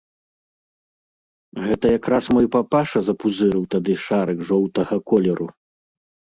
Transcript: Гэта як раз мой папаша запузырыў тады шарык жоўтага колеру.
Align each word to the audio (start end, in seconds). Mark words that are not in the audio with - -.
Гэта 1.65 1.85
як 1.97 2.03
раз 2.15 2.25
мой 2.39 2.47
папаша 2.57 2.99
запузырыў 3.11 3.63
тады 3.77 3.93
шарык 4.07 4.39
жоўтага 4.51 5.03
колеру. 5.15 5.47